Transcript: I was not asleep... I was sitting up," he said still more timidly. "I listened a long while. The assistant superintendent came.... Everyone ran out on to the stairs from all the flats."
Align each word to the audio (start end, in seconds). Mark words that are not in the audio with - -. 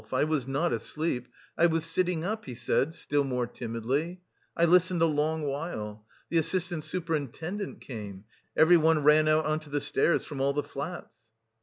I 0.11 0.23
was 0.23 0.47
not 0.47 0.73
asleep... 0.73 1.27
I 1.55 1.67
was 1.67 1.85
sitting 1.85 2.25
up," 2.25 2.45
he 2.45 2.55
said 2.55 2.95
still 2.95 3.23
more 3.23 3.45
timidly. 3.45 4.19
"I 4.57 4.65
listened 4.65 5.03
a 5.03 5.05
long 5.05 5.43
while. 5.43 6.07
The 6.31 6.39
assistant 6.39 6.85
superintendent 6.85 7.81
came.... 7.81 8.23
Everyone 8.57 9.03
ran 9.03 9.27
out 9.27 9.45
on 9.45 9.59
to 9.59 9.69
the 9.69 9.79
stairs 9.79 10.23
from 10.23 10.41
all 10.41 10.53
the 10.53 10.63
flats." 10.63 11.13